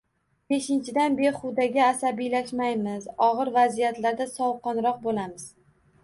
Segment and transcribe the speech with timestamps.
[0.51, 5.47] Beshinchidan, behudaga asabiylashmaymiz, og‘ir vaziyatlarda sovuqqonroq bo‘lamiz.